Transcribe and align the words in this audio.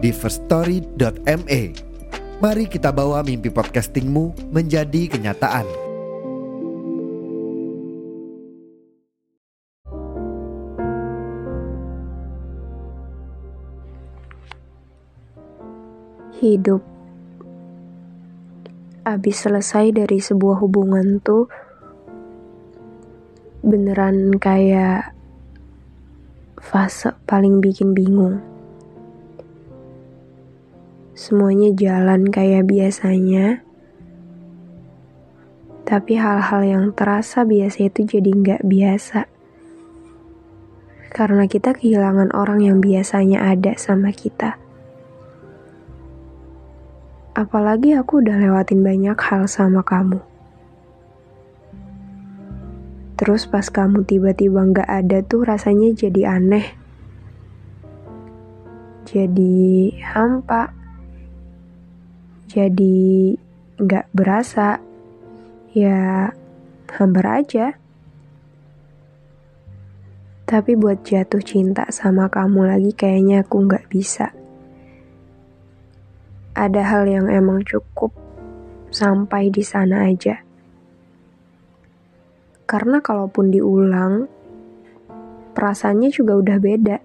di 0.00 0.10
firststory.me. 0.10 1.62
Mari 2.40 2.64
kita 2.72 2.88
bawa 2.88 3.20
mimpi 3.20 3.52
podcastingmu 3.52 4.48
menjadi 4.48 5.12
kenyataan. 5.12 5.68
Hidup 16.40 16.80
Abis 19.04 19.44
selesai 19.44 19.92
dari 19.92 20.20
sebuah 20.20 20.60
hubungan 20.60 21.20
tuh 21.20 21.48
beneran 23.60 24.36
kayak 24.40 25.12
fase 26.60 27.12
paling 27.24 27.60
bikin 27.60 27.92
bingung. 27.92 28.49
Semuanya 31.20 31.68
jalan 31.76 32.32
kayak 32.32 32.64
biasanya, 32.64 33.60
tapi 35.84 36.16
hal-hal 36.16 36.64
yang 36.64 36.84
terasa 36.96 37.44
biasa 37.44 37.92
itu 37.92 38.08
jadi 38.08 38.30
nggak 38.32 38.62
biasa. 38.64 39.28
Karena 41.12 41.44
kita 41.44 41.76
kehilangan 41.76 42.32
orang 42.32 42.64
yang 42.64 42.80
biasanya 42.80 43.52
ada 43.52 43.76
sama 43.76 44.16
kita. 44.16 44.56
Apalagi 47.36 48.00
aku 48.00 48.24
udah 48.24 48.40
lewatin 48.40 48.80
banyak 48.80 49.20
hal 49.20 49.44
sama 49.44 49.84
kamu. 49.84 50.24
Terus 53.20 53.44
pas 53.44 53.68
kamu 53.68 54.08
tiba-tiba 54.08 54.64
nggak 54.72 54.88
ada 54.88 55.20
tuh 55.20 55.44
rasanya 55.44 55.92
jadi 55.92 56.40
aneh. 56.40 56.64
Jadi 59.04 59.92
hampa. 60.00 60.79
Jadi 62.50 63.38
nggak 63.78 64.10
berasa. 64.10 64.82
Ya 65.70 66.34
hambar 66.90 67.46
aja. 67.46 67.78
Tapi 70.50 70.74
buat 70.74 71.06
jatuh 71.06 71.38
cinta 71.46 71.86
sama 71.94 72.26
kamu 72.26 72.66
lagi 72.66 72.90
kayaknya 72.90 73.46
aku 73.46 73.70
nggak 73.70 73.86
bisa. 73.86 74.34
Ada 76.58 76.82
hal 76.90 77.06
yang 77.06 77.30
emang 77.30 77.62
cukup 77.62 78.10
sampai 78.90 79.54
di 79.54 79.62
sana 79.62 80.10
aja. 80.10 80.42
Karena 82.66 82.98
kalaupun 82.98 83.54
diulang, 83.54 84.26
perasaannya 85.54 86.10
juga 86.10 86.34
udah 86.34 86.58
beda. 86.58 86.98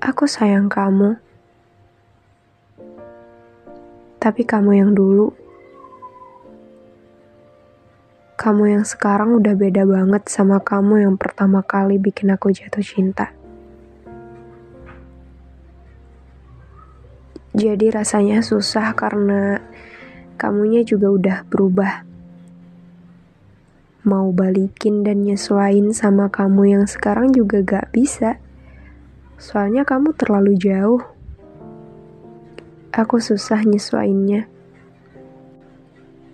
Aku 0.00 0.24
sayang 0.24 0.72
kamu. 0.72 1.31
Tapi 4.22 4.46
kamu 4.46 4.78
yang 4.78 4.94
dulu. 4.94 5.34
Kamu 8.38 8.70
yang 8.70 8.86
sekarang 8.86 9.34
udah 9.42 9.58
beda 9.58 9.82
banget 9.82 10.30
sama 10.30 10.62
kamu 10.62 11.02
yang 11.02 11.14
pertama 11.18 11.66
kali 11.66 11.98
bikin 11.98 12.30
aku 12.30 12.54
jatuh 12.54 12.86
cinta. 12.86 13.34
Jadi 17.52 17.90
rasanya 17.90 18.46
susah 18.46 18.94
karena 18.94 19.58
kamunya 20.38 20.86
juga 20.86 21.10
udah 21.10 21.38
berubah. 21.50 22.06
Mau 24.06 24.30
balikin 24.30 25.02
dan 25.02 25.26
nyesuain 25.26 25.90
sama 25.90 26.30
kamu 26.30 26.78
yang 26.78 26.84
sekarang 26.86 27.34
juga 27.34 27.60
gak 27.66 27.90
bisa. 27.90 28.38
Soalnya 29.34 29.82
kamu 29.82 30.14
terlalu 30.14 30.54
jauh. 30.62 31.11
Aku 32.92 33.18
susah 33.18 33.64
nyesuainnya. 33.64 34.46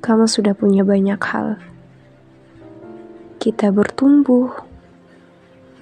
Kamu 0.00 0.24
sudah 0.24 0.56
punya 0.56 0.82
banyak 0.82 1.20
hal. 1.20 1.60
Kita 3.36 3.68
bertumbuh, 3.70 4.50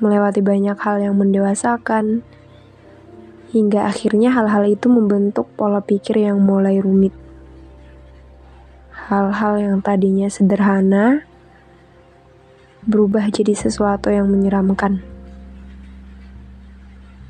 melewati 0.02 0.42
banyak 0.42 0.74
hal 0.74 0.98
yang 0.98 1.14
mendewasakan, 1.14 2.26
hingga 3.54 3.86
akhirnya 3.86 4.34
hal-hal 4.34 4.66
itu 4.66 4.90
membentuk 4.90 5.46
pola 5.54 5.78
pikir 5.78 6.18
yang 6.18 6.42
mulai 6.42 6.82
rumit 6.82 7.14
hal-hal 9.04 9.60
yang 9.60 9.76
tadinya 9.84 10.32
sederhana 10.32 11.28
berubah 12.88 13.28
jadi 13.28 13.52
sesuatu 13.52 14.08
yang 14.08 14.32
menyeramkan. 14.32 15.04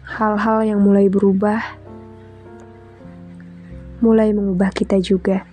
Hal-hal 0.07 0.63
yang 0.63 0.79
mulai 0.79 1.11
berubah 1.11 1.83
mulai 4.05 4.37
mengubah 4.37 4.69
kita 4.77 5.01
juga. 5.01 5.49